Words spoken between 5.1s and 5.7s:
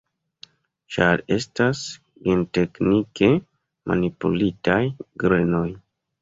grenoj.